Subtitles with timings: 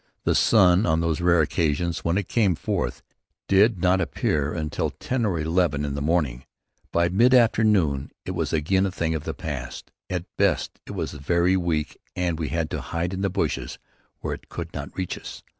[0.23, 3.03] The sun, on those rare occasions when it came forth,
[3.47, 6.43] did not appear until ten or eleven in the morning.
[6.91, 9.91] By mid afternoon it was again a thing of the past.
[10.09, 13.77] At best it was very weak and we had to hide in the bushes
[14.21, 15.43] where it could not reach us.